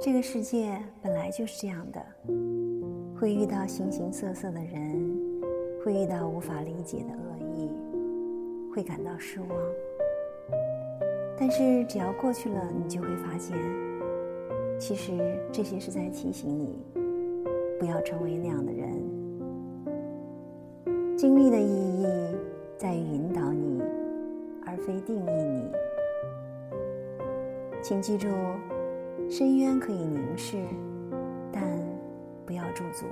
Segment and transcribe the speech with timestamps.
[0.00, 2.00] 这个世界本来就是这样的，
[3.18, 5.16] 会遇到形形色色的人，
[5.84, 7.70] 会遇到无法理解的恶意，
[8.74, 9.48] 会感到失望。
[11.38, 13.56] 但是只要过去了，你就会发现，
[14.78, 15.12] 其实
[15.52, 16.84] 这些是在提醒你，
[17.78, 18.90] 不要成为那样的人。
[21.16, 22.06] 经历的意义
[22.76, 23.80] 在于引导你，
[24.66, 25.70] 而非定义你。
[27.80, 28.28] 请记住。
[29.34, 30.62] 深渊可以凝视，
[31.50, 31.64] 但
[32.44, 33.06] 不要驻足。